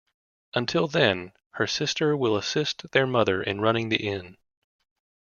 [0.55, 4.35] Until then, her sister will assist their mother in running the inn.